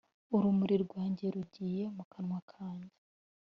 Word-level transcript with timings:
Ururimi 0.35 0.75
rwanjye 0.85 1.25
ruvugiye 1.33 1.83
mu 1.95 2.03
kanwa 2.11 2.39
kanjye 2.51 2.95